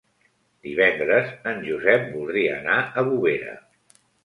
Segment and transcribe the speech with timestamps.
[0.67, 3.57] Divendres en Josep voldria anar a Bovera.